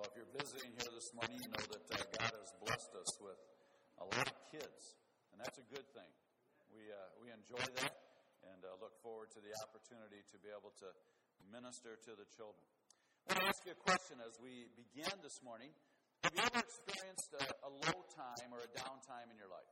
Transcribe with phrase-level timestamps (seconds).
[0.00, 3.12] Well, if you're visiting here this morning, you know that uh, God has blessed us
[3.20, 3.36] with
[4.00, 4.96] a lot of kids,
[5.28, 6.08] and that's a good thing.
[6.72, 8.00] We, uh, we enjoy that
[8.48, 10.88] and uh, look forward to the opportunity to be able to
[11.52, 12.64] minister to the children.
[13.28, 15.68] I want to ask you a question as we begin this morning.
[16.24, 19.68] Have you ever experienced a, a low time or a downtime in your life?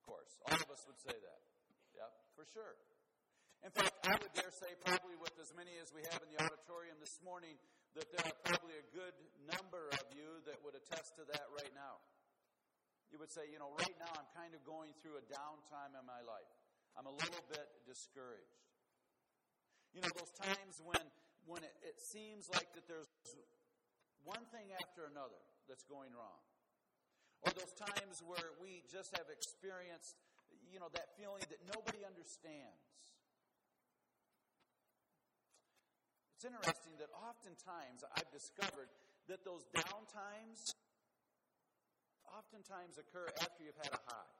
[0.00, 1.40] Of course, all of us would say that.
[1.92, 2.08] Yep,
[2.40, 2.72] for sure.
[3.60, 6.40] In fact, I would dare say, probably with as many as we have in the
[6.40, 7.60] auditorium this morning,
[7.98, 9.16] that there are probably a good
[9.50, 11.98] number of you that would attest to that right now.
[13.10, 16.04] You would say, you know, right now I'm kind of going through a downtime in
[16.06, 16.46] my life.
[16.94, 18.62] I'm a little bit discouraged.
[19.90, 21.02] You know, those times when,
[21.50, 23.10] when it, it seems like that there's
[24.22, 26.38] one thing after another that's going wrong.
[27.42, 30.14] Or those times where we just have experienced,
[30.70, 32.78] you know, that feeling that nobody understands.
[36.40, 38.88] It's interesting that oftentimes I've discovered
[39.28, 40.72] that those down times
[42.24, 44.32] oftentimes occur after you've had a high.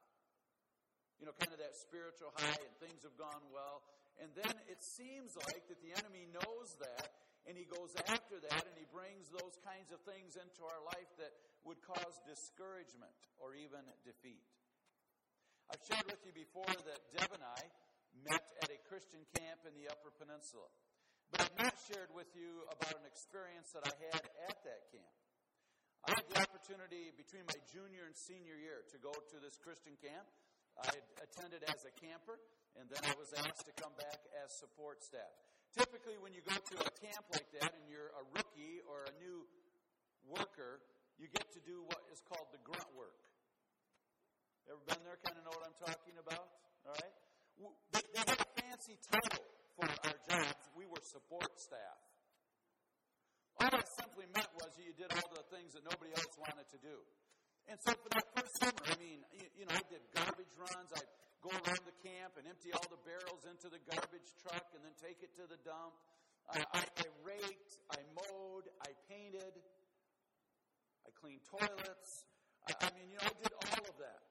[1.21, 3.85] You know, kind of that spiritual high and things have gone well.
[4.17, 7.13] And then it seems like that the enemy knows that
[7.45, 11.13] and he goes after that and he brings those kinds of things into our life
[11.21, 11.37] that
[11.69, 14.49] would cause discouragement or even defeat.
[15.69, 17.61] I've shared with you before that Deb and I
[18.25, 20.73] met at a Christian camp in the Upper Peninsula.
[21.31, 25.15] But I've not shared with you about an experience that I had at that camp.
[26.07, 29.95] I had the opportunity between my junior and senior year to go to this Christian
[30.01, 30.27] camp.
[30.81, 32.41] I attended as a camper,
[32.79, 35.29] and then I was asked to come back as support staff.
[35.77, 39.15] Typically, when you go to a camp like that and you're a rookie or a
[39.21, 39.45] new
[40.27, 40.83] worker,
[41.21, 43.21] you get to do what is called the grunt work.
[44.67, 45.21] Ever been there?
[45.21, 46.49] Kind of know what I'm talking about?
[46.89, 47.15] All right?
[47.93, 49.45] They, have a fancy title
[49.77, 51.99] for our jobs, we were support staff.
[53.61, 56.79] All that simply meant was you did all the things that nobody else wanted to
[56.81, 56.97] do.
[57.69, 60.89] And so for that first summer, I mean, you, you know, I did garbage runs.
[60.97, 61.13] I'd
[61.45, 64.97] go around the camp and empty all the barrels into the garbage truck and then
[64.97, 65.93] take it to the dump.
[66.49, 69.55] I, I, I raked, I mowed, I painted,
[71.07, 72.25] I cleaned toilets.
[72.65, 74.25] I, I mean, you know, I did all of that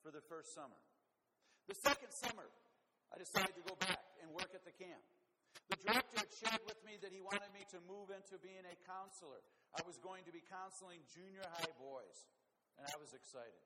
[0.00, 0.80] for the first summer.
[1.68, 2.46] The second summer,
[3.12, 5.04] I decided to go back and work at the camp.
[5.68, 8.76] The director had shared with me that he wanted me to move into being a
[8.88, 9.44] counselor.
[9.76, 12.16] I was going to be counseling junior high boys,
[12.80, 13.60] and I was excited.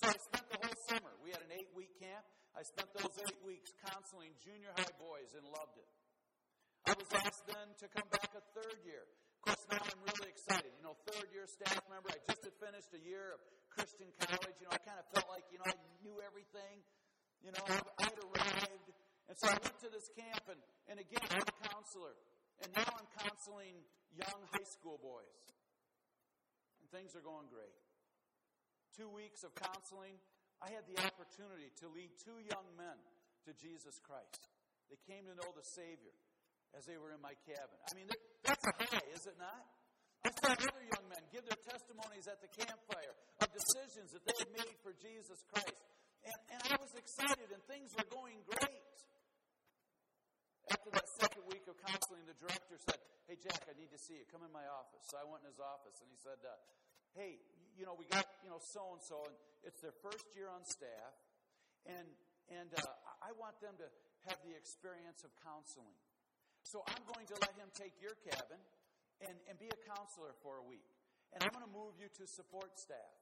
[0.00, 1.12] So I spent the whole summer.
[1.20, 2.24] We had an eight week camp.
[2.56, 5.88] I spent those eight weeks counseling junior high boys and loved it.
[6.88, 9.04] I was asked then to come back a third year.
[9.04, 10.72] Of course, now I'm really excited.
[10.80, 12.08] You know, third year staff member.
[12.08, 13.40] I just had finished a year of
[13.72, 14.56] Christian college.
[14.58, 16.82] You know, I kind of felt like, you know, I knew everything.
[17.42, 18.88] You know, I had arrived.
[19.26, 20.60] And so I went to this camp, and,
[20.90, 22.14] and again, I'm a counselor.
[22.62, 23.82] And now I'm counseling
[24.14, 25.42] young high school boys.
[26.78, 27.74] And things are going great.
[28.94, 30.20] Two weeks of counseling,
[30.62, 32.98] I had the opportunity to lead two young men
[33.48, 34.46] to Jesus Christ.
[34.92, 36.14] They came to know the Savior
[36.76, 37.78] as they were in my cabin.
[37.88, 38.06] I mean,
[38.44, 39.64] that's a high, is it not?
[40.22, 44.36] I saw other young men give their testimonies at the campfire of decisions that they
[44.38, 45.81] had made for Jesus Christ.
[46.22, 48.94] And, and I was excited, and things were going great.
[50.70, 54.18] After that second week of counseling, the director said, Hey, Jack, I need to see
[54.18, 54.26] you.
[54.30, 55.02] Come in my office.
[55.10, 56.54] So I went in his office, and he said, uh,
[57.18, 57.42] Hey,
[57.74, 59.34] you know, we got, you know, so and so, and
[59.66, 61.14] it's their first year on staff,
[61.86, 62.06] and,
[62.50, 63.86] and uh, I want them to
[64.30, 65.94] have the experience of counseling.
[66.62, 68.60] So I'm going to let him take your cabin
[69.26, 70.86] and, and be a counselor for a week.
[71.34, 73.21] And I'm going to move you to support staff.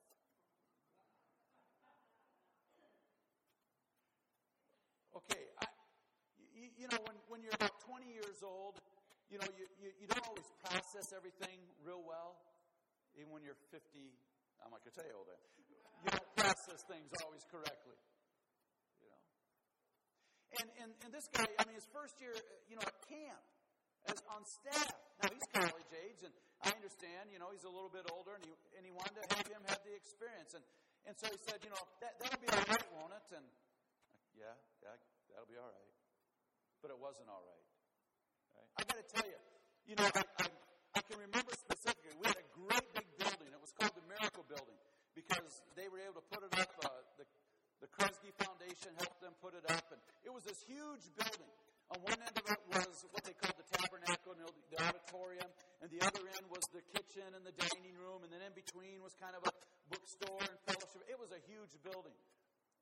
[5.11, 5.67] Okay, I,
[6.55, 8.79] you, you, know, when, when you're about 20 years old,
[9.27, 12.39] you know, you, you, you don't always process everything real well.
[13.19, 13.83] Even when you're 50,
[14.63, 15.43] I'm not going to tell you all that.
[16.07, 17.99] You don't process things always correctly.
[19.03, 19.23] You know.
[20.63, 22.33] And, and, and this guy, I mean, his first year,
[22.71, 23.43] you know, at camp,
[24.09, 24.95] as on staff.
[25.21, 26.33] Now, he's college age, and
[26.65, 29.25] I understand, you know, he's a little bit older, and he, and he wanted to
[29.37, 30.57] have him have the experience.
[30.57, 30.65] And,
[31.05, 33.27] and so he said, you know, that, that'll be all right, won't it?
[33.37, 33.45] And
[34.33, 34.97] yeah, yeah,
[35.33, 35.93] that'll be all right.
[36.83, 37.65] But it wasn't all right.
[38.57, 38.71] right?
[38.79, 39.41] I got to tell you,
[39.85, 40.47] you know, I, I,
[40.97, 43.51] I can remember specifically, we had a great big building.
[43.53, 44.79] It was called the Miracle Building
[45.13, 46.71] because they were able to put it up.
[46.81, 46.89] Uh,
[47.21, 47.27] the,
[47.85, 49.87] the Kresge Foundation helped them put it up.
[49.93, 51.53] And it was this huge building.
[51.91, 55.51] On one end of it was what they called the tabernacle, and the auditorium,
[55.83, 59.03] and the other end was the kitchen and the dining room, and then in between
[59.03, 59.51] was kind of a
[59.91, 61.03] bookstore and fellowship.
[61.11, 62.15] It was a huge building.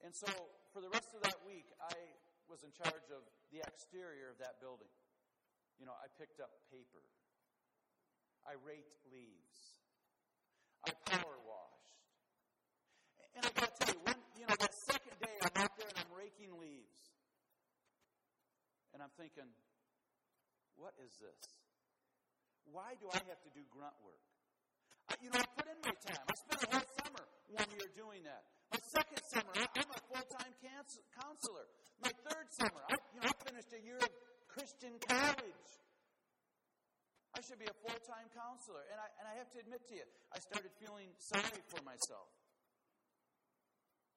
[0.04, 0.28] And so
[0.76, 1.96] for the rest of that week, I
[2.48, 3.22] was in charge of
[3.52, 4.90] the exterior of that building.
[5.76, 7.04] You know, I picked up paper.
[8.42, 9.84] I raked leaves.
[10.82, 12.00] I power washed.
[13.36, 15.86] And I got to tell you, when, you know, that second day I'm out there
[15.86, 16.98] and I'm raking leaves.
[18.96, 19.46] And I'm thinking,
[20.74, 21.40] what is this?
[22.72, 24.24] Why do I have to do grunt work?
[25.08, 26.24] I, you know, I put in my time.
[26.28, 28.44] I spent a whole summer one year doing that.
[28.68, 30.52] My second summer, I, am a full-time
[31.16, 31.64] counselor.
[32.04, 34.12] My third summer, I, you know, I finished a year of
[34.52, 35.68] Christian college.
[37.32, 38.84] I should be a full-time counselor.
[38.92, 42.28] And I, and I have to admit to you, I started feeling sorry for myself.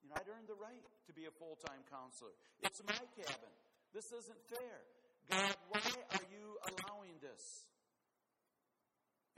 [0.04, 2.36] You know, I'd earned the right to be a full-time counselor.
[2.60, 3.52] It's my cabin.
[3.96, 4.76] This isn't fair.
[5.30, 7.64] God, why are you allowing this?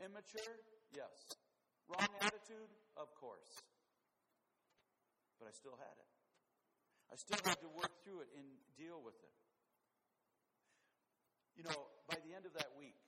[0.03, 0.59] Immature?
[0.91, 1.44] Yes.
[1.89, 2.71] Wrong attitude?
[2.97, 3.61] Of course.
[5.39, 6.11] But I still had it.
[7.13, 8.47] I still had to work through it and
[8.81, 9.35] deal with it.
[11.55, 12.99] You know, by the end of that week,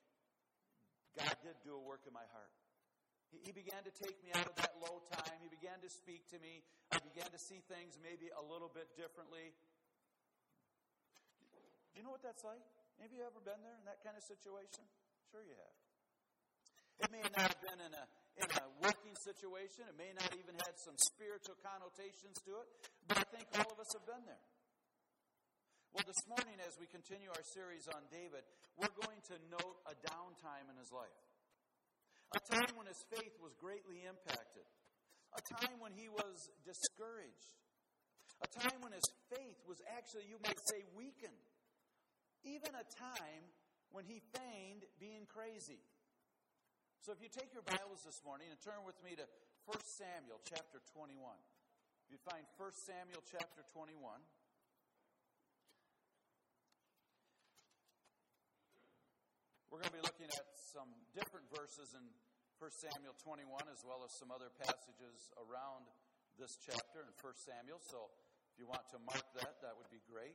[1.17, 2.52] God did do a work in my heart.
[3.32, 5.34] He, he began to take me out of that low time.
[5.43, 6.62] He began to speak to me.
[6.93, 9.50] I began to see things maybe a little bit differently.
[11.90, 12.62] Do you know what that's like?
[13.02, 14.84] Have you ever been there in that kind of situation?
[15.32, 15.76] Sure you have.
[17.02, 18.05] It may not have been in a,
[18.37, 19.88] in a working situation.
[19.88, 22.69] It may not even had some spiritual connotations to it.
[23.09, 24.44] But I think all of us have been there.
[25.97, 28.44] Well, this morning, as we continue our series on David,
[28.77, 31.21] we're going to note a downtime in his life.
[32.37, 34.69] A time when his faith was greatly impacted.
[35.33, 37.56] A time when he was discouraged.
[38.44, 41.44] A time when his faith was actually, you might say, weakened.
[42.44, 43.49] Even a time
[43.88, 45.81] when he feigned being crazy.
[47.06, 49.23] So if you take your Bibles this morning and turn with me to
[49.70, 51.14] 1 Samuel chapter 21.
[52.11, 53.94] You find 1 Samuel chapter 21.
[59.70, 62.03] We're going to be looking at some different verses in
[62.58, 65.87] 1 Samuel 21 as well as some other passages around
[66.43, 67.79] this chapter in 1 Samuel.
[67.87, 68.11] So
[68.50, 70.35] if you want to mark that, that would be great.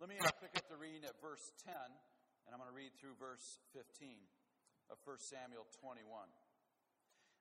[0.00, 1.76] Let me pick up the reading at verse 10
[2.46, 4.14] and I'm going to read through verse 15
[4.86, 6.06] of 1 Samuel 21.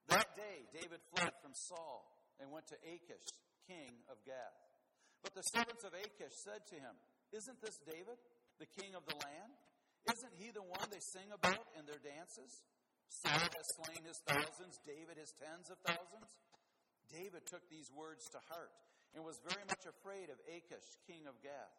[0.09, 2.09] That day, David fled from Saul
[2.41, 3.25] and went to Achish,
[3.69, 4.57] king of Gath.
[5.21, 6.97] But the servants of Achish said to him,
[7.33, 8.17] Isn't this David,
[8.57, 9.53] the king of the land?
[10.09, 12.65] Isn't he the one they sing about in their dances?
[13.09, 16.29] Saul has slain his thousands, David his tens of thousands.
[17.13, 18.73] David took these words to heart
[19.13, 21.77] and was very much afraid of Achish, king of Gath.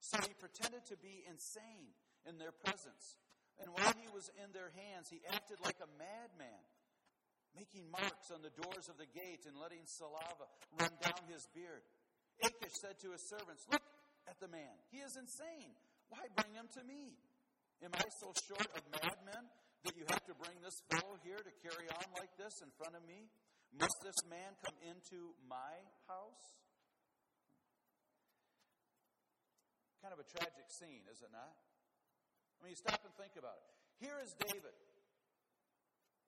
[0.00, 1.96] So he pretended to be insane
[2.28, 3.16] in their presence.
[3.62, 6.62] And while he was in their hands, he acted like a madman,
[7.56, 10.44] making marks on the doors of the gate and letting saliva
[10.76, 11.80] run down his beard.
[12.44, 13.80] Achish said to his servants, Look
[14.28, 14.76] at the man.
[14.92, 15.72] He is insane.
[16.12, 17.16] Why bring him to me?
[17.80, 19.48] Am I so short of madmen
[19.88, 22.92] that you have to bring this fellow here to carry on like this in front
[22.92, 23.32] of me?
[23.72, 26.44] Must this man come into my house?
[30.00, 31.65] Kind of a tragic scene, is it not?
[32.58, 33.66] I mean, you stop and think about it.
[34.00, 34.76] Here is David.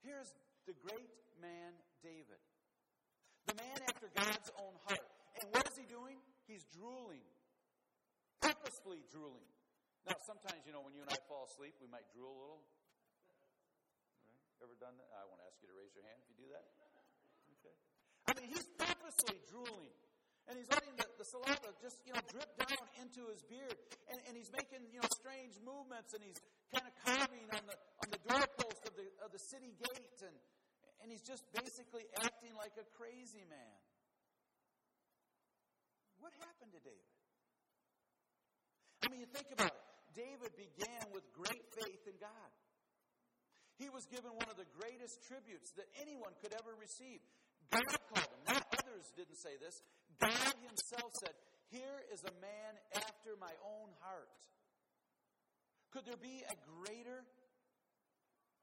[0.04, 0.30] Here's
[0.64, 1.10] the great
[1.40, 2.40] man David.
[3.48, 5.08] The man after God's own heart.
[5.40, 6.20] And what is he doing?
[6.44, 7.24] He's drooling.
[8.40, 9.48] Purposefully drooling.
[10.04, 12.62] Now, sometimes, you know, when you and I fall asleep, we might drool a little.
[14.24, 14.64] Right?
[14.64, 15.10] Ever done that?
[15.12, 16.64] I won't ask you to raise your hand if you do that.
[17.60, 17.76] Okay.
[18.28, 19.92] I mean, he's purposely drooling
[20.48, 23.76] and he's letting the, the saliva just, you know, drip down into his beard.
[24.08, 26.40] And, and he's making, you know, strange movements, and he's
[26.72, 30.18] kind of carving on the, on the doorpost of the, of the city gate.
[30.24, 30.36] And,
[31.04, 33.76] and he's just basically acting like a crazy man.
[36.18, 37.12] What happened to David?
[39.04, 39.84] I mean, you think about it.
[40.16, 42.50] David began with great faith in God.
[43.78, 47.22] He was given one of the greatest tributes that anyone could ever receive.
[47.70, 49.84] God called him, not others didn't say this.
[50.20, 51.34] God Himself said,
[51.70, 54.34] Here is a man after my own heart.
[55.94, 57.24] Could there be a greater,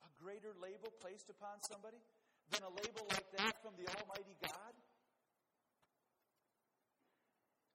[0.04, 1.98] a greater label placed upon somebody
[2.54, 4.74] than a label like that from the Almighty God?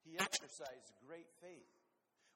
[0.05, 1.71] He exercised great faith.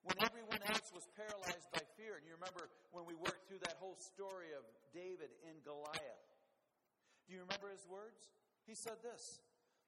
[0.06, 3.82] When everyone else was paralyzed by fear, and you remember when we worked through that
[3.82, 4.62] whole story of
[4.94, 6.26] David in Goliath.
[7.26, 8.22] Do you remember his words?
[8.70, 9.42] He said this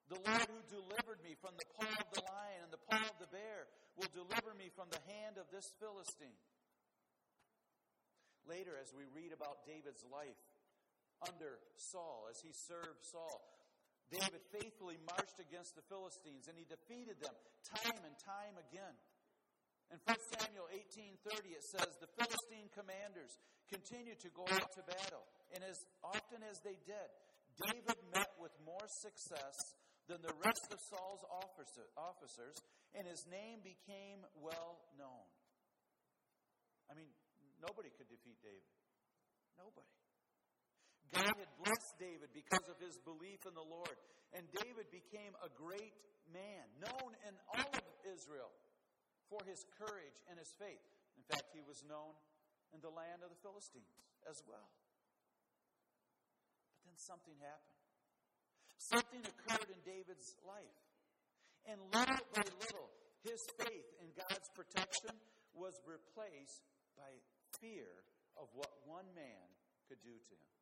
[0.08, 3.18] the Lord who delivered me from the paw of the lion and the paw of
[3.20, 3.68] the bear
[4.00, 6.40] will deliver me from the hand of this Philistine.
[8.48, 10.40] Later, as we read about David's life
[11.28, 13.44] under Saul, as he served Saul,
[14.08, 17.36] David faithfully marched against the Philistines and he defeated them
[17.68, 18.96] time and time again.
[19.92, 23.36] In 1 Samuel 18:30 it says the Philistine commanders
[23.68, 25.28] continued to go out to battle.
[25.52, 27.10] And as often as they did,
[27.60, 29.56] David met with more success
[30.08, 32.58] than the rest of Saul's officers,
[32.96, 35.28] and his name became well known.
[36.88, 37.12] I mean,
[37.60, 38.72] nobody could defeat David.
[39.60, 39.92] Nobody.
[41.12, 43.96] God had blessed David because of his belief in the Lord,
[44.36, 45.96] and David became a great
[46.32, 48.52] man, known in all of Israel
[49.32, 50.84] for his courage and his faith.
[51.16, 52.16] In fact, he was known
[52.76, 53.92] in the land of the Philistines
[54.28, 54.68] as well.
[56.76, 57.77] But then something happened.
[58.78, 60.80] Something occurred in David's life.
[61.68, 62.90] And little by little,
[63.26, 65.12] his faith in God's protection
[65.52, 66.64] was replaced
[66.96, 67.12] by
[67.60, 67.90] fear
[68.38, 69.46] of what one man
[69.90, 70.56] could do to him.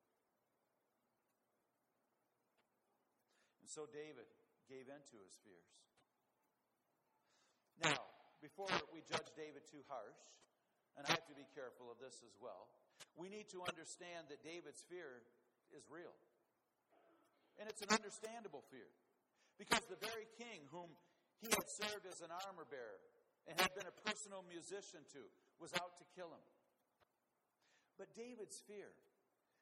[3.62, 4.26] And so David
[4.72, 5.76] gave in to his fears.
[7.84, 8.02] Now,
[8.42, 10.22] before we judge David too harsh,
[10.96, 12.72] and I have to be careful of this as well,
[13.20, 15.22] we need to understand that David's fear
[15.76, 16.16] is real.
[17.60, 18.88] And it's an understandable fear.
[19.56, 20.92] Because the very king whom
[21.40, 23.00] he had served as an armor bearer
[23.48, 25.24] and had been a personal musician to
[25.60, 26.46] was out to kill him.
[27.96, 28.92] But David's fear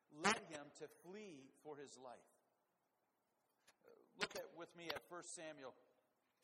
[0.10, 2.30] led him to flee for his life.
[3.86, 5.74] Uh, look at with me at 1 Samuel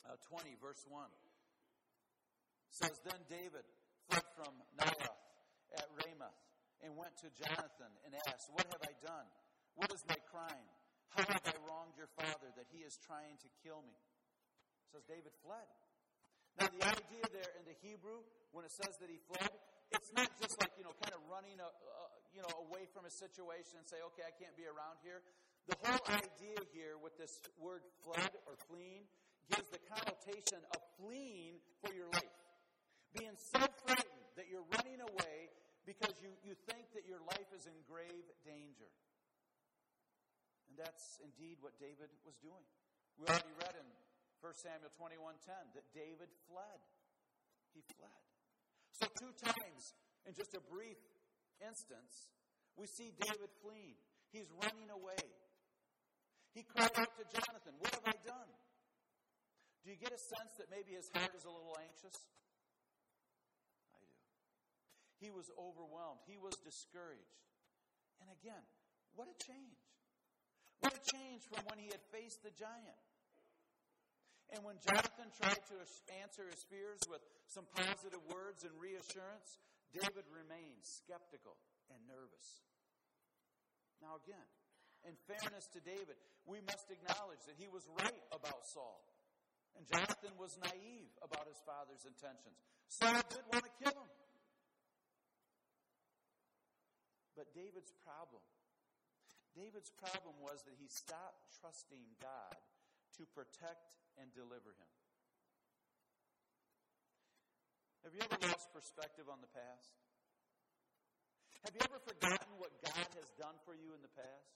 [0.06, 1.02] uh, 20, verse 1.
[1.02, 3.66] It says, Then David
[4.06, 5.26] fled from Naioth
[5.78, 6.40] at Ramoth
[6.86, 9.28] and went to Jonathan and asked, What have I done?
[9.76, 10.68] What is my crime?
[11.16, 13.98] How have I wronged your father that he is trying to kill me?
[14.94, 15.70] Says David fled.
[16.58, 19.54] Now, the idea there in the Hebrew, when it says that he fled,
[19.96, 22.04] it's not just like, you know, kind of running, a, a,
[22.36, 25.24] you know, away from a situation and say, okay, I can't be around here.
[25.70, 29.06] The whole idea here with this word fled or fleeing
[29.50, 32.38] gives the connotation of fleeing for your life.
[33.18, 35.50] Being so frightened that you're running away
[35.90, 38.90] because you, you think that your life is in grave danger.
[40.70, 42.64] And that's indeed what David was doing.
[43.18, 43.88] We already read in
[44.40, 46.80] 1 Samuel 21:10 that David fled.
[47.74, 48.22] He fled.
[48.94, 49.94] So, two times
[50.26, 50.98] in just a brief
[51.60, 52.32] instance,
[52.78, 53.98] we see David fleeing.
[54.32, 55.20] He's running away.
[56.54, 58.50] He cried out to Jonathan, What have I done?
[59.84, 62.16] Do you get a sense that maybe his heart is a little anxious?
[63.96, 64.12] I do.
[65.20, 67.40] He was overwhelmed, he was discouraged.
[68.22, 68.64] And again,
[69.16, 69.89] what a change.
[70.80, 73.02] What a change from when he had faced the giant.
[74.50, 75.78] And when Jonathan tried to
[76.26, 79.62] answer his fears with some positive words and reassurance,
[79.94, 81.54] David remained skeptical
[81.94, 82.66] and nervous.
[84.02, 84.48] Now, again,
[85.06, 86.18] in fairness to David,
[86.50, 89.06] we must acknowledge that he was right about Saul.
[89.78, 92.58] And Jonathan was naive about his father's intentions.
[92.90, 94.12] Saul did want to kill him.
[97.38, 98.42] But David's problem,
[99.58, 102.58] David's problem was that he stopped trusting God
[103.18, 104.92] to protect and deliver him.
[108.08, 109.92] Have you ever lost perspective on the past?
[111.68, 114.56] Have you ever forgotten what God has done for you in the past?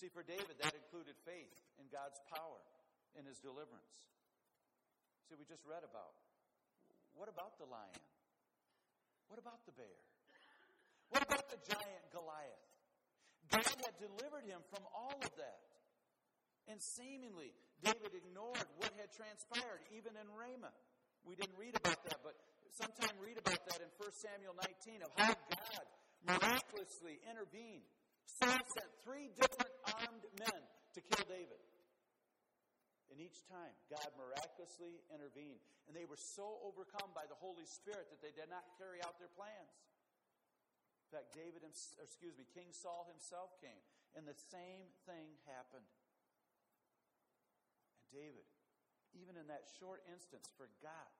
[0.00, 2.60] See, for David, that included faith in God's power
[3.14, 3.94] in his deliverance.
[5.28, 6.16] See, we just read about.
[7.14, 8.02] What about the lion?
[9.28, 10.00] What about the bear?
[11.10, 12.64] What about the giant Goliath?
[13.50, 15.60] God had delivered him from all of that.
[16.66, 17.52] And seemingly,
[17.84, 20.72] David ignored what had transpired, even in Ramah.
[21.28, 22.36] We didn't read about that, but
[22.72, 25.84] sometime read about that in 1 Samuel 19 of how God
[26.24, 27.84] miraculously intervened.
[28.24, 30.60] Saul sent three different armed men
[30.96, 31.60] to kill David.
[33.12, 35.60] And each time, God miraculously intervened.
[35.86, 39.20] And they were so overcome by the Holy Spirit that they did not carry out
[39.20, 39.70] their plans.
[41.14, 43.78] In fact, David, excuse me, King Saul himself came,
[44.18, 45.86] and the same thing happened.
[48.02, 48.42] And David,
[49.14, 51.14] even in that short instance, forgot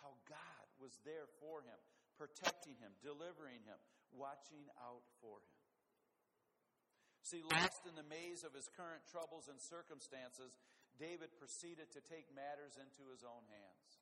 [0.00, 1.76] how God was there for him,
[2.16, 3.76] protecting him, delivering him,
[4.08, 5.56] watching out for him.
[7.20, 10.56] See, lost in the maze of his current troubles and circumstances,
[10.96, 14.00] David proceeded to take matters into his own hands.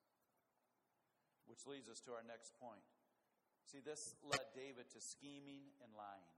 [1.51, 2.87] Which leads us to our next point.
[3.67, 6.31] See, this led David to scheming and lying.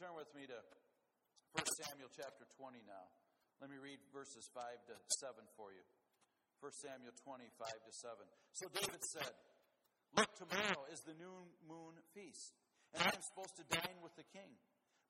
[0.00, 0.58] Turn with me to
[1.52, 3.06] 1 Samuel chapter 20 now.
[3.60, 5.84] Let me read verses 5 to 7 for you.
[6.64, 8.24] 1 Samuel 25 to 7.
[8.56, 9.32] So David said,
[10.16, 11.36] Look, tomorrow is the new
[11.68, 12.56] moon feast,
[12.96, 14.56] and I am supposed to dine with the king.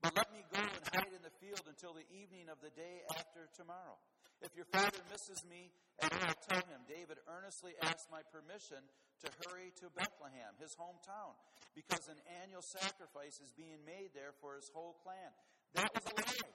[0.03, 3.07] But let me go and hide in the field until the evening of the day
[3.15, 3.99] after tomorrow.
[4.40, 8.78] If your father misses me, and I tell him, David earnestly asked my permission
[9.25, 11.35] to hurry to Bethlehem, his hometown,
[11.75, 15.33] because an annual sacrifice is being made there for his whole clan.
[15.75, 16.54] That was a lie.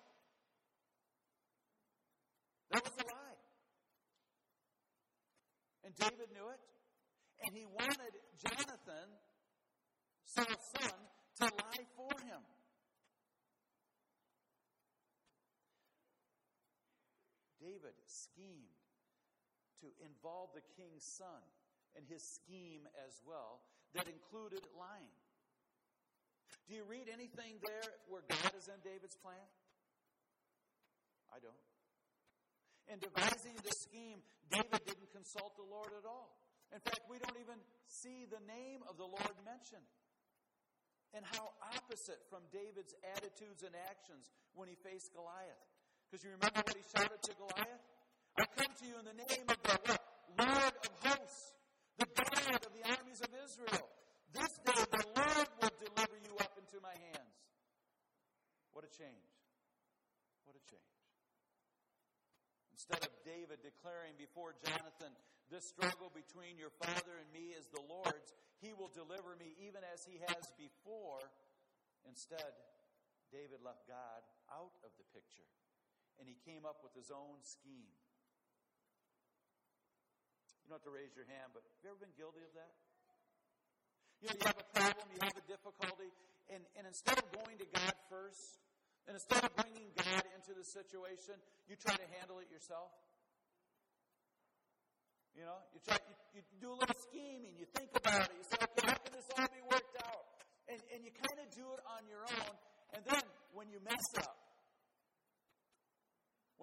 [2.71, 3.39] That was a lie.
[5.83, 6.61] And David knew it.
[7.43, 9.07] And he wanted Jonathan,
[10.23, 10.95] Saul's son,
[11.39, 12.39] to lie for him.
[17.73, 18.77] David schemed
[19.81, 21.41] to involve the king's son
[21.97, 23.65] in his scheme as well
[23.97, 25.17] that included lying.
[26.69, 29.41] Do you read anything there where God is in David's plan?
[31.33, 31.65] I don't.
[32.93, 34.21] In devising the scheme,
[34.53, 36.37] David didn't consult the Lord at all.
[36.69, 37.57] In fact, we don't even
[37.89, 39.89] see the name of the Lord mentioned.
[41.17, 45.72] And how opposite from David's attitudes and actions when he faced Goliath.
[46.13, 47.85] Because you remember what he shouted to Goliath?
[48.37, 49.97] I come to you in the name of the what?
[50.37, 51.57] Lord of hosts,
[51.97, 53.89] the God of the armies of Israel.
[54.29, 57.33] This day the Lord will deliver you up into my hands.
[58.77, 59.25] What a change.
[60.45, 60.93] What a change.
[62.77, 65.17] Instead of David declaring before Jonathan,
[65.49, 69.81] this struggle between your father and me is the Lord's, he will deliver me even
[69.89, 71.25] as he has before.
[72.05, 72.53] Instead,
[73.33, 74.21] David left God
[74.53, 75.49] out of the picture
[76.19, 77.93] and he came up with his own scheme.
[80.63, 82.71] You don't have to raise your hand, but have you ever been guilty of that?
[84.23, 86.09] You know, you have a problem, you have a difficulty,
[86.47, 88.63] and, and instead of going to God first,
[89.03, 91.35] and instead of bringing God into the situation,
[91.67, 92.87] you try to handle it yourself.
[95.35, 95.99] You know, you try,
[96.31, 99.11] you, you do a little scheming, you think about it, you say, okay, how can
[99.11, 100.23] this all be worked out?
[100.71, 102.53] And, and you kind of do it on your own,
[102.95, 104.42] and then when you mess up,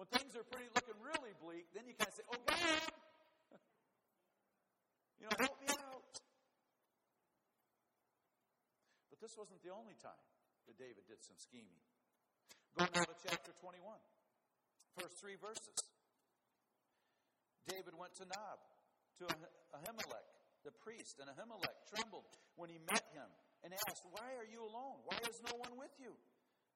[0.01, 2.57] when things are pretty looking really bleak, then you kind of say, "Oh God,
[5.21, 6.09] you know, help me out."
[9.13, 10.25] But this wasn't the only time
[10.65, 11.85] that David did some scheming.
[12.73, 13.77] Go now to chapter 21,
[14.97, 15.77] first three verses.
[17.69, 18.57] David went to Nob,
[19.21, 19.29] to
[19.69, 20.29] Ahimelech,
[20.65, 22.25] the priest, and Ahimelech trembled
[22.57, 23.29] when he met him
[23.61, 25.05] and asked, Why are you alone?
[25.05, 26.17] Why is no one with you?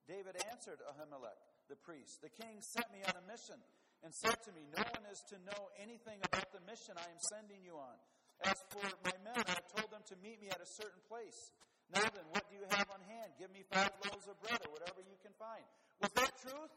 [0.05, 2.21] David answered Ahimelech, the priest.
[2.21, 3.57] The king sent me on a mission
[4.05, 7.21] and said to me, No one is to know anything about the mission I am
[7.31, 7.97] sending you on.
[8.43, 11.55] As for my men, I told them to meet me at a certain place.
[11.93, 13.33] Now then, what do you have on hand?
[13.39, 15.63] Give me five loaves of bread or whatever you can find.
[16.01, 16.73] Was that truth?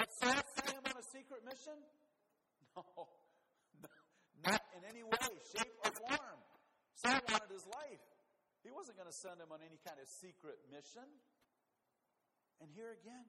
[0.00, 1.78] Had Saul sent him on a secret mission?
[4.42, 6.38] No, not in any way, shape, or form.
[6.98, 8.02] Saul wanted his life.
[8.64, 11.06] He wasn't going to send him on any kind of secret mission.
[12.58, 13.26] And here again,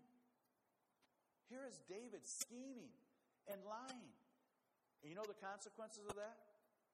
[1.53, 2.89] here is David scheming
[3.45, 4.09] and lying.
[5.05, 6.41] And you know the consequences of that?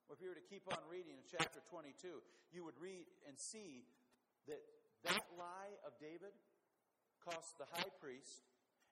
[0.03, 2.19] Well, if you were to keep on reading in chapter 22,
[2.51, 3.87] you would read and see
[4.51, 4.59] that
[5.07, 6.35] that lie of David
[7.23, 8.43] cost the high priest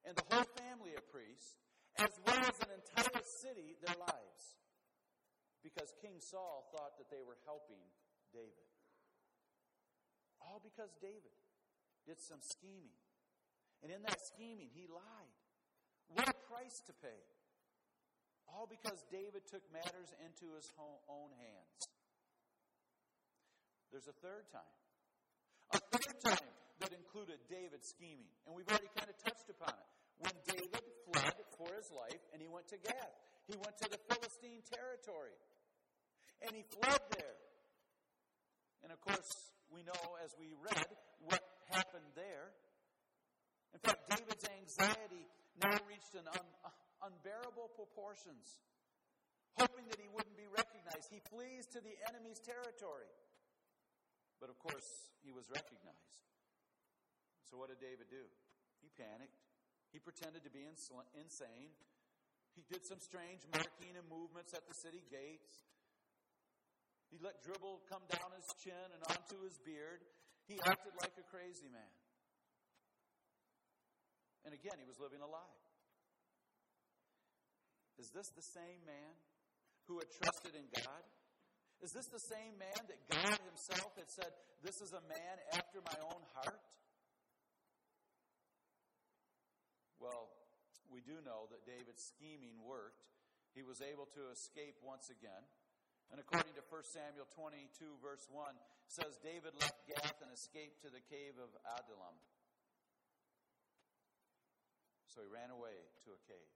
[0.08, 1.60] and the whole family of priests,
[2.00, 4.44] as well as an entire city, their lives.
[5.68, 7.84] Because King Saul thought that they were helping
[8.32, 8.72] David.
[10.40, 11.36] All because David
[12.08, 12.96] did some scheming.
[13.84, 15.36] And in that scheming, he lied.
[16.14, 17.22] What a price to pay.
[18.48, 21.78] All because David took matters into his own hands.
[23.92, 24.76] There's a third time.
[25.76, 28.32] A third time that included David scheming.
[28.48, 29.90] And we've already kind of touched upon it.
[30.18, 33.16] When David fled for his life and he went to Gath,
[33.46, 35.36] he went to the Philistine territory.
[36.42, 37.38] And he fled there.
[38.84, 39.30] And of course,
[39.74, 40.90] we know as we read
[41.26, 42.54] what happened there.
[43.74, 45.26] In fact, David's anxiety
[45.62, 46.70] now reached an un, uh,
[47.10, 48.62] unbearable proportions.
[49.58, 53.10] Hoping that he wouldn't be recognized, he flees to the enemy's territory.
[54.38, 56.22] But of course, he was recognized.
[57.50, 58.22] So what did David do?
[58.86, 59.42] He panicked.
[59.90, 61.74] He pretended to be insane.
[62.54, 65.66] He did some strange marking and movements at the city gates.
[67.10, 70.04] He let dribble come down his chin and onto his beard.
[70.46, 71.94] He acted like a crazy man.
[74.48, 75.60] And again, he was living a lie.
[78.00, 79.12] Is this the same man
[79.92, 81.04] who had trusted in God?
[81.84, 84.32] Is this the same man that God Himself had said,
[84.64, 86.64] This is a man after my own heart?
[90.00, 90.32] Well,
[90.88, 93.04] we do know that David's scheming worked.
[93.52, 95.44] He was able to escape once again.
[96.08, 98.56] And according to 1 Samuel 22, verse 1,
[98.88, 102.16] says David left Gath and escaped to the cave of Adullam.
[105.18, 105.74] So he ran away
[106.06, 106.54] to a cave.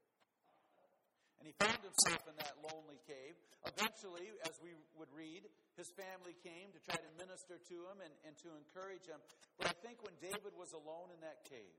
[1.41, 3.33] And he found himself in that lonely cave.
[3.65, 8.13] Eventually, as we would read, his family came to try to minister to him and,
[8.21, 9.17] and to encourage him.
[9.57, 11.73] But I think when David was alone in that cave,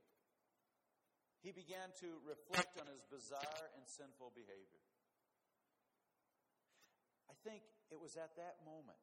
[1.46, 4.82] he began to reflect on his bizarre and sinful behavior.
[7.30, 7.62] I think
[7.94, 8.98] it was at that moment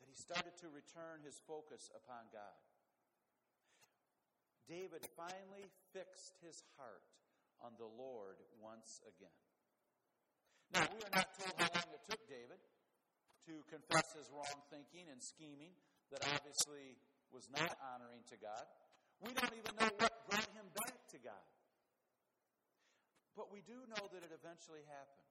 [0.00, 2.56] that he started to return his focus upon God.
[4.68, 7.02] David finally fixed his heart
[7.62, 9.34] on the Lord once again.
[10.72, 12.58] Now, we are not told how long it took David
[13.46, 15.74] to confess his wrong thinking and scheming
[16.14, 16.96] that obviously
[17.34, 18.64] was not honoring to God.
[19.20, 21.46] We don't even know what brought him back to God.
[23.36, 25.28] But we do know that it eventually happened.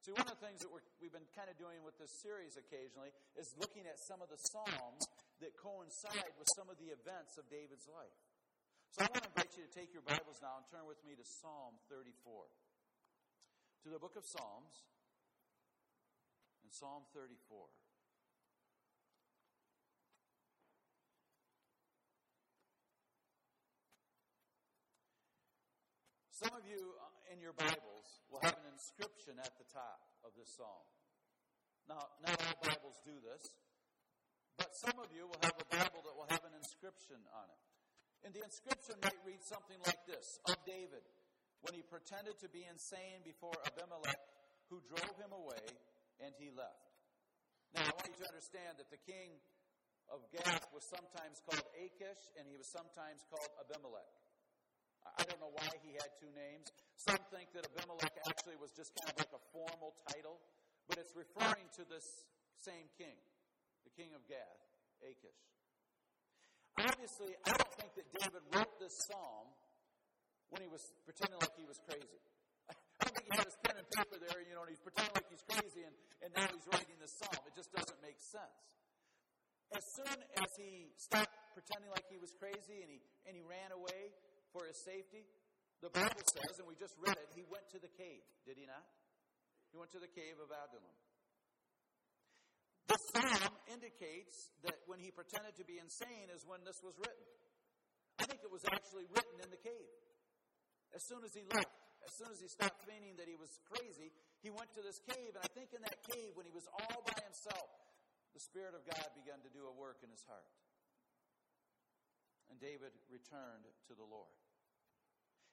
[0.00, 2.56] See, one of the things that we have been kind of doing with this series
[2.56, 5.04] occasionally is looking at some of the Psalms
[5.40, 8.20] that coincide with some of the events of David's life.
[8.92, 11.16] So I want to invite you to take your Bibles now and turn with me
[11.16, 12.12] to Psalm 34.
[13.84, 14.84] To the book of Psalms,
[16.60, 17.40] in Psalm 34.
[26.30, 30.32] Some of you uh, in your Bibles will have an inscription at the top of
[30.38, 30.86] this psalm.
[31.84, 33.44] Now, not all Bibles do this,
[34.60, 37.60] but some of you will have a Bible that will have an inscription on it.
[38.28, 41.00] And the inscription might read something like this Of David,
[41.64, 44.20] when he pretended to be insane before Abimelech,
[44.68, 45.64] who drove him away,
[46.20, 46.92] and he left.
[47.72, 49.40] Now, I want you to understand that the king
[50.12, 54.12] of Gath was sometimes called Achish, and he was sometimes called Abimelech.
[55.16, 56.68] I don't know why he had two names.
[57.00, 60.36] Some think that Abimelech actually was just kind of like a formal title,
[60.84, 62.04] but it's referring to this
[62.60, 63.16] same king,
[63.90, 64.62] the king of Gath,
[65.02, 65.42] Achish.
[66.78, 69.50] Obviously, I don't think that David wrote this psalm
[70.54, 72.22] when he was pretending like he was crazy.
[72.70, 75.12] I don't think he had his pen and paper there, you know, and he's pretending
[75.18, 77.42] like he's crazy, and, and now he's writing this psalm.
[77.44, 78.62] It just doesn't make sense.
[79.74, 83.70] As soon as he stopped pretending like he was crazy and he, and he ran
[83.70, 84.14] away
[84.50, 85.22] for his safety,
[85.78, 88.66] the Bible says, and we just read it, he went to the cave, did he
[88.66, 88.82] not?
[89.70, 90.96] He went to the cave of Adullam.
[92.90, 97.26] The psalm indicates that when he pretended to be insane is when this was written.
[98.18, 99.94] I think it was actually written in the cave.
[100.90, 101.70] As soon as he left,
[102.02, 104.10] as soon as he stopped feigning that he was crazy,
[104.42, 107.06] he went to this cave, and I think in that cave, when he was all
[107.06, 107.70] by himself,
[108.34, 110.50] the Spirit of God began to do a work in his heart.
[112.50, 114.34] And David returned to the Lord.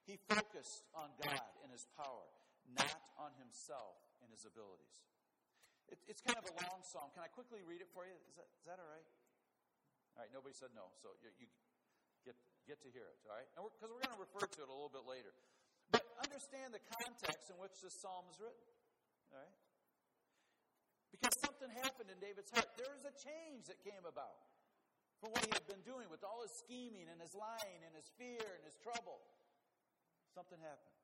[0.10, 2.26] He focused on God and his power,
[2.73, 5.06] not on himself and his abilities.
[5.88, 7.12] It, it's kind of a long psalm.
[7.15, 8.15] Can I quickly read it for you?
[8.28, 9.08] Is that, is that all right?
[10.17, 11.47] All right, nobody said no, so you, you
[12.26, 13.47] get, get to hear it, all right?
[13.54, 15.30] Because we're, we're going to refer to it a little bit later.
[15.93, 18.65] But understand the context in which this psalm is written,
[19.32, 19.56] all right?
[21.13, 22.67] Because something happened in David's heart.
[22.76, 24.43] There was a change that came about
[25.23, 28.10] from what he had been doing with all his scheming and his lying and his
[28.19, 29.21] fear and his trouble.
[30.36, 30.96] Something happened.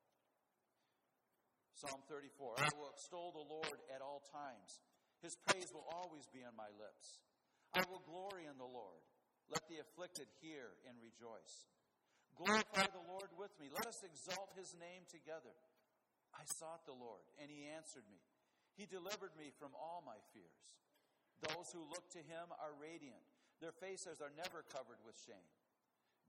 [1.74, 4.82] Psalm 34 I will extol the Lord at all times.
[5.22, 7.18] His praise will always be on my lips.
[7.74, 9.02] I will glory in the Lord.
[9.50, 11.66] Let the afflicted hear and rejoice.
[12.38, 13.70] Glorify the Lord with me.
[13.70, 15.54] Let us exalt his name together.
[16.34, 18.18] I sought the Lord, and he answered me.
[18.74, 20.66] He delivered me from all my fears.
[21.42, 23.22] Those who look to him are radiant,
[23.62, 25.50] their faces are never covered with shame.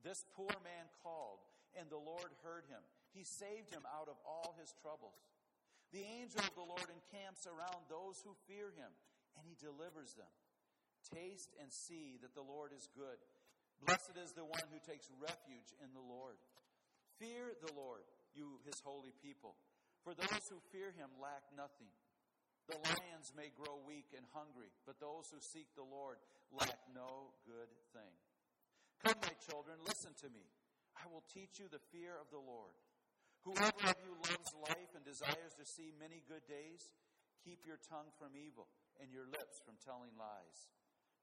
[0.05, 1.41] This poor man called,
[1.73, 2.81] and the Lord heard him.
[3.10, 5.35] He saved him out of all his troubles.
[5.95, 8.91] The angel of the Lord encamps around those who fear him,
[9.39, 10.27] and he delivers them.
[11.08, 13.15] Taste and see that the Lord is good.
[13.79, 16.36] Blessed is the one who takes refuge in the Lord.
[17.15, 18.03] Fear the Lord,
[18.36, 19.55] you his holy people.
[20.03, 21.88] For those who fear him lack nothing.
[22.67, 26.19] The lions may grow weak and hungry, but those who seek the Lord
[26.51, 28.12] lack no good thing.
[28.99, 30.43] Come, my children, listen to me.
[30.99, 32.75] I will teach you the fear of the Lord.
[33.45, 36.81] Whoever of you loves life and desires to see many good days,
[37.45, 38.65] keep your tongue from evil
[38.97, 40.58] and your lips from telling lies.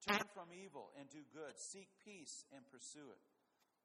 [0.06, 1.58] Turn from evil and do good.
[1.58, 3.22] Seek peace and pursue it.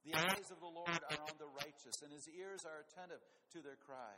[0.06, 3.20] The eyes of the Lord are on the righteous, and his ears are attentive
[3.54, 4.16] to their cry.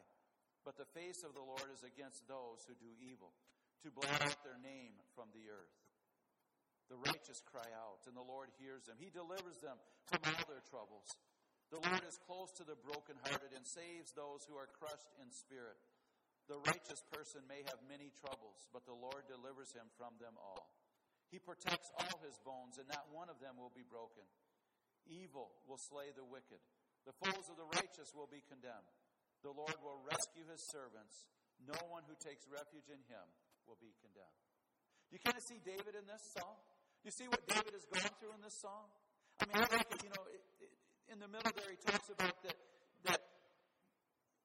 [0.67, 3.31] But the face of the Lord is against those who do evil,
[3.81, 5.79] to blot out their name from the earth.
[6.91, 8.99] The righteous cry out, and the Lord hears them.
[8.99, 9.79] He delivers them
[10.11, 11.07] from all their troubles.
[11.69, 15.77] The Lord is close to the brokenhearted and saves those who are crushed in spirit.
[16.49, 20.73] The righteous person may have many troubles, but the Lord delivers him from them all.
[21.29, 24.25] He protects all his bones, and not one of them will be broken.
[25.05, 26.57] Evil will slay the wicked.
[27.05, 28.89] The foes of the righteous will be condemned.
[29.45, 31.29] The Lord will rescue his servants.
[31.61, 33.25] No one who takes refuge in him
[33.69, 34.41] will be condemned.
[35.09, 36.57] Do you kind of see David in this song?
[37.01, 38.89] Do you see what David has gone through in this song?
[39.37, 40.25] I mean, I like it, you know,
[41.09, 42.57] in the middle there he talks about that,
[43.09, 43.21] that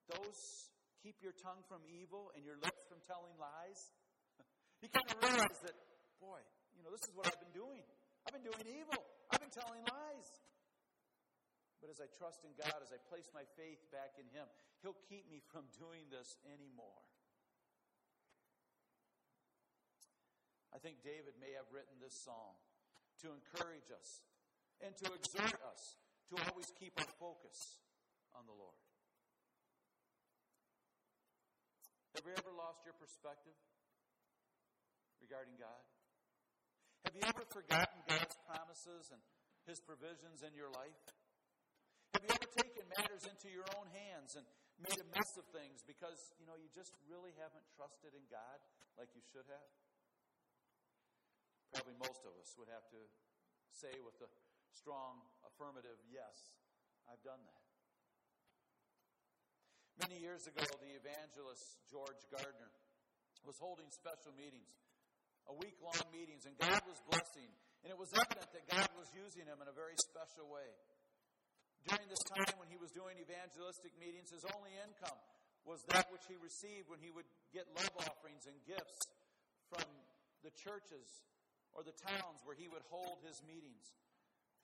[0.08, 0.72] those
[1.04, 3.92] keep your tongue from evil and your lips from telling lies.
[4.82, 5.76] he kind of realized that,
[6.16, 6.40] boy,
[6.72, 7.84] you know, this is what I've been doing.
[8.24, 8.96] I've been doing evil.
[9.28, 10.28] I've been telling lies.
[11.84, 14.48] But as I trust in God, as I place my faith back in Him,
[14.80, 17.04] He'll keep me from doing this anymore.
[20.72, 22.56] I think David may have written this song
[23.20, 24.24] to encourage us
[24.80, 27.82] and to exhort us to always keep our focus
[28.32, 28.78] on the Lord.
[32.14, 33.58] Have you ever lost your perspective
[35.20, 35.82] regarding God?
[37.04, 39.20] Have you ever forgotten God's promises and
[39.68, 41.00] His provisions in your life?
[42.14, 44.46] Have you ever taken matters into your own hands and
[44.78, 48.58] made a mess of things because, you know, you just really haven't trusted in God
[48.94, 49.70] like you should have?
[51.74, 53.00] Probably most of us would have to
[53.74, 54.30] say with a
[54.74, 56.34] strong affirmative, yes,
[57.06, 57.64] I've done that.
[60.02, 62.72] Many years ago, the evangelist George Gardner
[63.46, 64.74] was holding special meetings,
[65.46, 67.50] a week long meetings, and God was blessing.
[67.86, 70.66] And it was evident that God was using him in a very special way.
[71.84, 75.20] During this time when he was doing evangelistic meetings, his only income
[75.68, 78.98] was that which he received when he would get love offerings and gifts
[79.68, 79.84] from
[80.40, 81.06] the churches
[81.76, 83.84] or the towns where he would hold his meetings.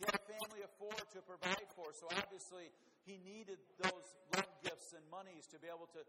[0.01, 2.73] He had a family of four to provide for, so obviously
[3.05, 6.01] he needed those love gifts and monies to be able to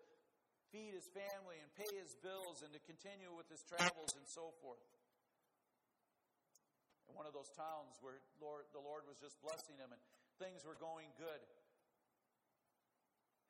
[0.72, 4.56] feed his family and pay his bills and to continue with his travels and so
[4.64, 4.80] forth.
[7.12, 10.00] In one of those towns where Lord, the Lord was just blessing him and
[10.40, 11.44] things were going good,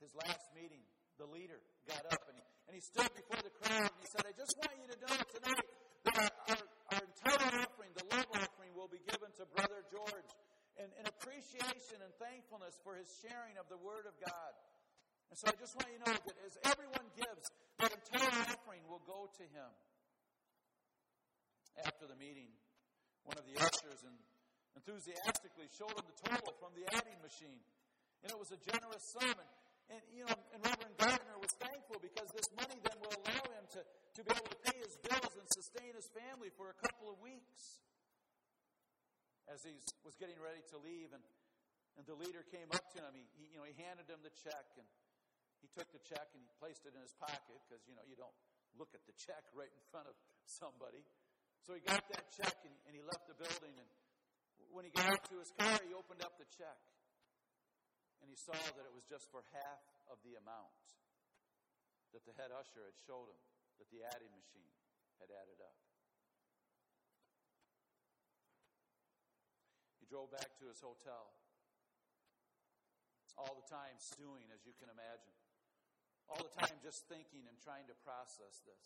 [0.01, 0.82] his last meeting,
[1.21, 4.25] the leader got up and he, and he stood before the crowd and he said,
[4.25, 5.67] I just want you to know tonight
[6.10, 10.32] that our, our our entire offering, the love offering, will be given to Brother George
[10.75, 14.51] in, in appreciation and thankfulness for his sharing of the Word of God.
[15.32, 17.47] And so I just want you to know that as everyone gives,
[17.80, 19.71] that entire offering will go to him.
[21.88, 22.51] After the meeting,
[23.23, 24.04] one of the ushers
[24.75, 27.63] enthusiastically showed him the total from the adding machine.
[28.23, 29.32] And it was a generous sum.
[29.32, 29.51] And
[29.91, 33.65] and, you know, and Reverend Gardner was thankful because this money then will allow him
[33.75, 37.12] to, to be able to pay his bills and sustain his family for a couple
[37.12, 37.84] of weeks.
[39.51, 39.75] As he
[40.08, 41.19] was getting ready to leave, and,
[41.99, 44.32] and the leader came up to him, he, he, you know, he handed him the
[44.32, 44.88] check, and
[45.60, 48.15] he took the check and he placed it in his pocket because, you know, you
[48.15, 48.34] don't
[48.80, 50.15] look at the check right in front of
[50.47, 51.04] somebody.
[51.67, 53.75] So he got that check and, and he left the building.
[53.75, 53.89] And
[54.71, 56.80] when he got to his car, he opened up the check
[58.21, 60.77] and he saw that it was just for half of the amount
[62.13, 63.41] that the head usher had showed him
[63.81, 64.71] that the adding machine
[65.17, 65.77] had added up.
[69.97, 71.34] He drove back to his hotel,
[73.39, 75.34] all the time stewing, as you can imagine,
[76.29, 78.84] all the time just thinking and trying to process this.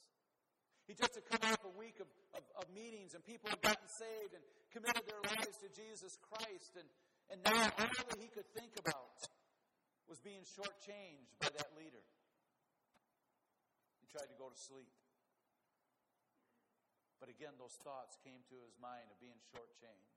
[0.86, 3.89] He just had come off a week of, of, of meetings, and people had gotten
[3.89, 6.86] saved and committed their lives to Jesus Christ, and
[7.32, 9.05] and now all that he could think about
[10.08, 12.04] was being shortchanged by that leader.
[14.02, 14.94] He tried to go to sleep.
[17.20, 20.13] But again, those thoughts came to his mind of being shortchanged.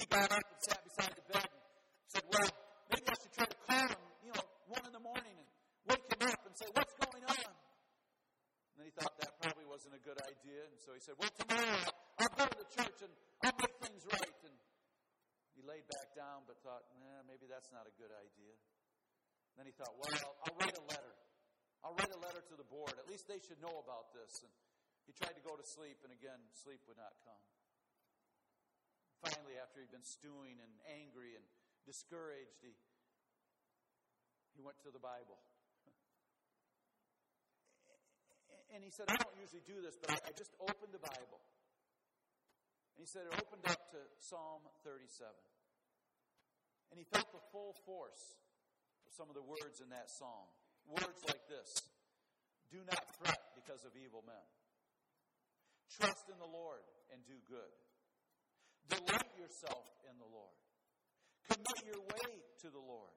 [0.00, 2.50] He got up and sat beside the bed and said, Well,
[2.90, 5.48] maybe I should try to call him, you know, one in the morning and
[5.86, 7.46] wake him up and say, What's going on?
[7.46, 10.66] And then he thought that probably wasn't a good idea.
[10.66, 11.78] And so he said, Well, tomorrow
[12.18, 13.12] I'll go to the church and
[13.46, 14.38] I'll make things right.
[14.48, 14.56] And
[15.66, 18.54] laid back down but thought, nah, maybe that's not a good idea.
[19.56, 20.10] Then he thought, well,
[20.46, 21.14] I'll write a letter.
[21.84, 22.94] I'll write a letter to the board.
[22.96, 24.42] At least they should know about this.
[24.46, 24.52] And
[25.04, 27.42] he tried to go to sleep, and again, sleep would not come.
[29.22, 31.44] Finally, after he'd been stewing and angry and
[31.86, 32.74] discouraged, he,
[34.54, 35.38] he went to the Bible.
[38.72, 41.44] and he said, I don't usually do this, but I, I just opened the Bible.
[42.96, 45.28] And he said it opened up to Psalm 37.
[46.92, 48.36] And he felt the full force
[49.08, 50.52] of some of the words in that song.
[50.84, 51.80] Words like this
[52.68, 54.44] Do not fret because of evil men.
[55.88, 57.72] Trust in the Lord and do good.
[58.92, 60.52] Delight yourself in the Lord.
[61.48, 63.16] Commit your way to the Lord.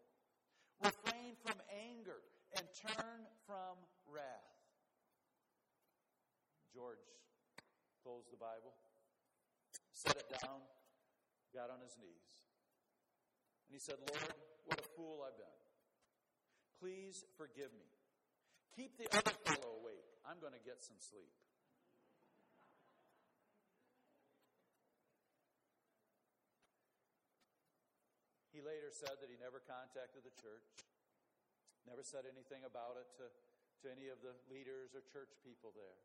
[0.80, 2.24] Refrain from anger
[2.56, 3.76] and turn from
[4.08, 4.56] wrath.
[6.72, 7.04] George
[8.04, 8.72] closed the Bible
[10.06, 10.62] set it down,
[11.50, 12.30] got on his knees.
[13.76, 14.32] And he said, Lord,
[14.72, 15.60] what a fool I've been
[16.80, 17.92] Please forgive me.
[18.72, 20.08] Keep the other fellow awake.
[20.24, 21.36] I'm going to get some sleep.
[28.56, 30.88] He later said that he never contacted the church,
[31.84, 36.00] never said anything about it to, to any of the leaders or church people there.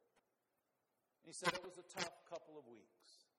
[1.23, 3.31] he said it was a tough couple of weeks.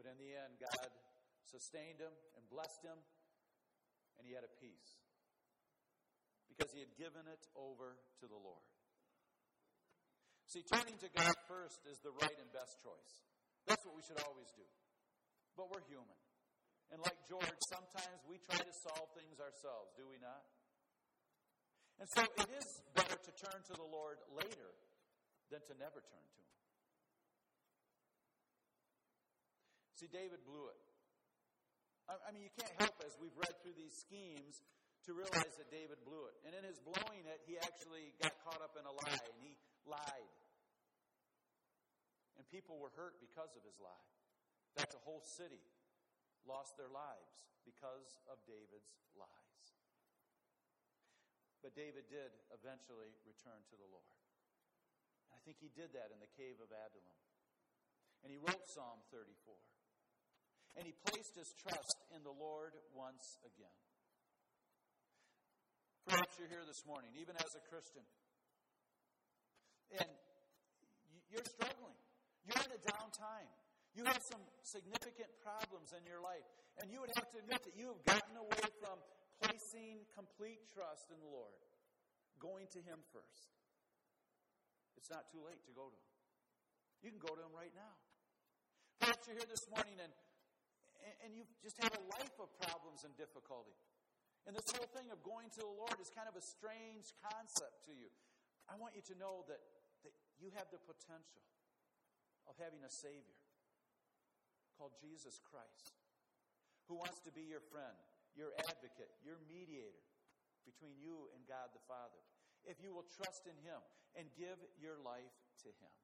[0.00, 0.88] But in the end, God
[1.46, 2.98] sustained him and blessed him,
[4.18, 4.98] and he had a peace
[6.50, 8.64] because he had given it over to the Lord.
[10.46, 13.12] See, turning to God first is the right and best choice.
[13.66, 14.64] That's what we should always do.
[15.58, 16.16] But we're human.
[16.94, 20.46] And like George, sometimes we try to solve things ourselves, do we not?
[21.98, 24.70] And so it is better to turn to the Lord later
[25.50, 26.54] than to never turn to Him.
[29.98, 30.85] See, David blew it.
[32.06, 34.62] I mean, you can't help as we've read through these schemes
[35.06, 36.38] to realize that David blew it.
[36.46, 39.58] And in his blowing it, he actually got caught up in a lie and he
[39.82, 40.30] lied.
[42.38, 44.10] And people were hurt because of his lie.
[44.78, 45.62] That's a whole city
[46.46, 49.66] lost their lives because of David's lies.
[51.58, 54.14] But David did eventually return to the Lord.
[55.26, 57.18] And I think he did that in the cave of Adullam.
[58.22, 59.58] And he wrote Psalm 34.
[60.76, 63.76] And he placed his trust in the Lord once again.
[66.04, 68.04] Perhaps you're here this morning, even as a Christian,
[69.98, 70.10] and
[71.32, 71.98] you're struggling.
[72.46, 73.50] You're in a down time.
[73.96, 76.46] You have some significant problems in your life.
[76.78, 79.00] And you would have to admit that you have gotten away from
[79.40, 81.56] placing complete trust in the Lord,
[82.38, 83.50] going to Him first.
[85.00, 86.08] It's not too late to go to Him.
[87.02, 87.96] You can go to Him right now.
[89.00, 90.12] Perhaps you're here this morning and,
[91.22, 93.74] and you just have a life of problems and difficulty.
[94.46, 97.82] And this whole thing of going to the Lord is kind of a strange concept
[97.90, 98.10] to you.
[98.70, 99.58] I want you to know that,
[100.06, 101.42] that you have the potential
[102.46, 103.38] of having a Savior
[104.78, 105.98] called Jesus Christ,
[106.86, 107.96] who wants to be your friend,
[108.38, 110.06] your advocate, your mediator
[110.62, 112.22] between you and God the Father.
[112.66, 113.78] If you will trust in Him
[114.14, 115.34] and give your life
[115.66, 115.94] to Him.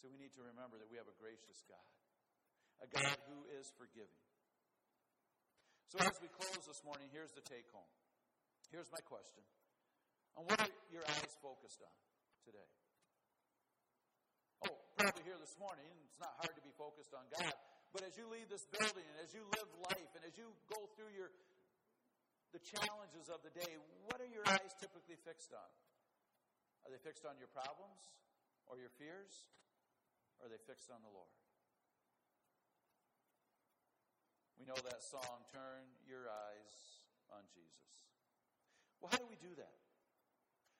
[0.00, 1.88] So we need to remember that we have a gracious God,
[2.84, 4.20] a God who is forgiving.
[5.88, 7.88] So as we close this morning, here's the take home.
[8.68, 9.40] Here's my question.
[10.36, 11.96] On what are your eyes focused on
[12.44, 12.68] today?
[14.68, 17.56] Oh, probably here this morning, it's not hard to be focused on God.
[17.94, 20.90] But as you leave this building and as you live life and as you go
[20.98, 21.32] through your
[22.50, 23.66] the challenges of the day,
[24.06, 25.70] what are your eyes typically fixed on?
[26.86, 27.98] Are they fixed on your problems
[28.70, 29.50] or your fears?
[30.38, 31.34] Or are they fixed on the Lord?
[34.58, 36.74] We know that song, Turn Your Eyes
[37.34, 37.90] on Jesus.
[39.02, 39.74] Well, how do we do that?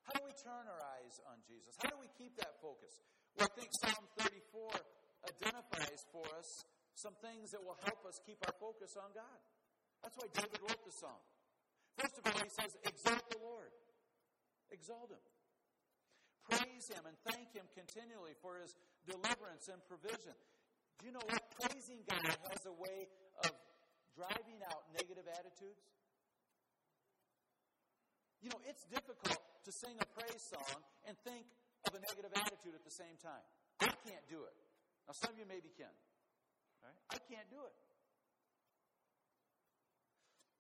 [0.05, 1.75] How do we turn our eyes on Jesus?
[1.81, 3.01] How do we keep that focus?
[3.37, 4.69] Well, I think Psalm 34
[5.27, 6.49] identifies for us
[6.95, 9.41] some things that will help us keep our focus on God.
[10.05, 11.21] That's why David wrote the song.
[11.97, 13.73] First of all, he says, Exalt the Lord.
[14.71, 15.25] Exalt him.
[16.45, 18.77] Praise him and thank him continually for his
[19.09, 20.37] deliverance and provision.
[20.99, 21.43] Do you know what?
[21.59, 23.09] Praising God has a way
[23.45, 23.53] of
[24.15, 25.83] driving out negative attitudes.
[28.41, 31.49] You know, it's difficult to sing a praise song and think
[31.89, 33.45] of a negative attitude at the same time.
[33.81, 34.57] I can't do it.
[35.09, 35.93] Now, some of you maybe can.
[36.85, 37.01] Right?
[37.09, 37.77] I can't do it.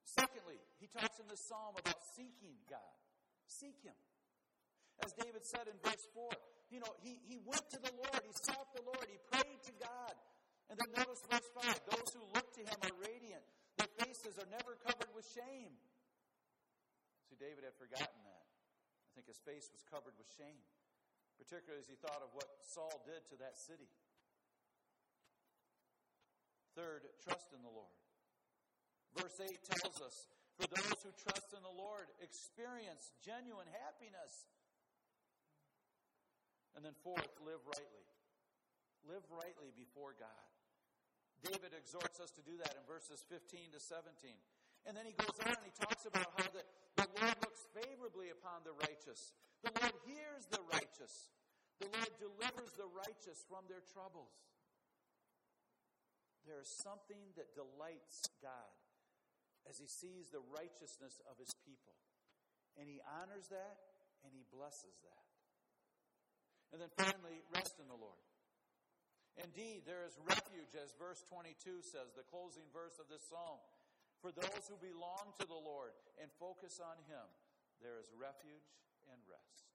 [0.05, 2.95] Secondly, he talks in the psalm about seeking God.
[3.47, 3.97] Seek Him.
[5.05, 6.31] As David said in verse 4,
[6.75, 9.75] you know, he, he went to the Lord, he sought the Lord, he prayed to
[9.79, 10.15] God.
[10.67, 13.47] And then notice verse 5 those who look to him are radiant,
[13.79, 15.79] their faces are never covered with shame.
[17.31, 18.45] See, David had forgotten that.
[18.45, 20.59] I think his face was covered with shame
[21.39, 23.91] particularly as he thought of what Saul did to that city.
[26.75, 27.95] Third, trust in the Lord.
[29.15, 30.27] Verse 8 tells us
[30.59, 34.51] For those who trust in the Lord experience genuine happiness.
[36.75, 38.07] And then, fourth, live rightly.
[39.07, 40.47] Live rightly before God.
[41.45, 44.11] David exhorts us to do that in verses 15 to 17.
[44.89, 46.65] And then he goes on and he talks about how the,
[46.97, 51.33] the Lord looks favorably upon the righteous the Lord hears the righteous.
[51.81, 54.37] The Lord delivers the righteous from their troubles.
[56.45, 58.77] There is something that delights God
[59.65, 61.97] as he sees the righteousness of his people.
[62.77, 63.81] And he honors that
[64.21, 65.25] and he blesses that.
[66.75, 68.19] And then finally, rest in the Lord.
[69.39, 73.63] Indeed, there is refuge, as verse 22 says, the closing verse of this psalm.
[74.19, 77.23] For those who belong to the Lord and focus on Him,
[77.79, 78.75] there is refuge
[79.07, 79.71] and rest.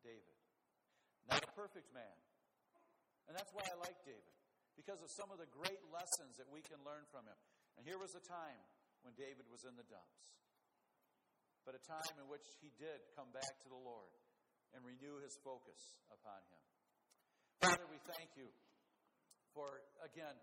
[0.00, 0.40] David.
[1.28, 2.16] Not a perfect man.
[3.28, 4.32] And that's why I like David,
[4.72, 7.36] because of some of the great lessons that we can learn from him.
[7.76, 8.58] And here was a time
[9.04, 10.40] when David was in the dumps,
[11.62, 14.10] but a time in which he did come back to the Lord
[14.74, 16.62] and renew his focus upon him.
[17.60, 18.48] Father, we thank you
[19.52, 20.36] for, again,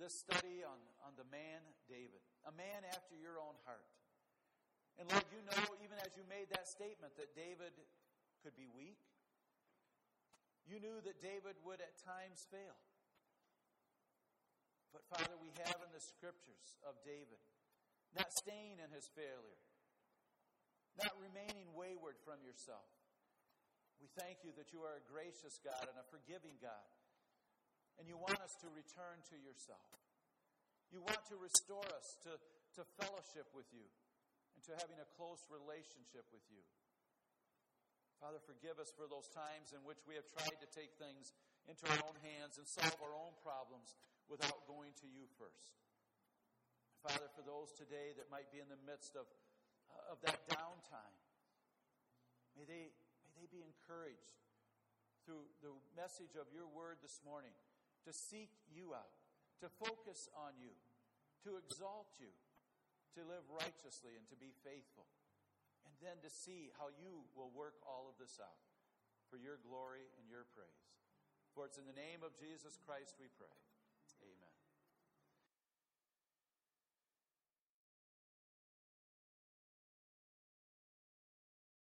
[0.00, 3.86] this study on, on the man David, a man after your own heart.
[4.98, 7.72] And Lord, you know, even as you made that statement, that David
[8.42, 8.98] could be weak.
[10.66, 12.76] You knew that David would at times fail.
[14.92, 17.40] But Father, we have in the scriptures of David
[18.12, 19.60] not staying in his failure,
[21.00, 22.84] not remaining wayward from yourself.
[24.02, 26.90] We thank you that you are a gracious God and a forgiving God
[28.02, 29.86] and you want us to return to yourself.
[30.90, 32.34] You want to restore us to,
[32.74, 33.86] to fellowship with you
[34.58, 36.66] and to having a close relationship with you.
[38.20, 41.34] Father, forgive us for those times in which we have tried to take things
[41.66, 43.98] into our own hands and solve our own problems
[44.30, 45.74] without going to you first.
[47.02, 49.26] Father, for those today that might be in the midst of,
[50.06, 51.18] of that downtime,
[52.54, 52.94] may they,
[53.42, 54.38] they be encouraged
[55.26, 57.50] through the message of your word this morning
[58.06, 59.18] to seek you out,
[59.58, 60.70] to focus on you,
[61.42, 62.30] to exalt you,
[63.18, 65.10] to live righteously and to be faithful,
[65.82, 68.62] and then to see how you will work all of this out
[69.26, 70.94] for your glory and your praise.
[71.50, 73.50] For it's in the name of Jesus Christ we pray.